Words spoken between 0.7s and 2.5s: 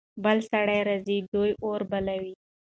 راځي. دوی اور بلوي.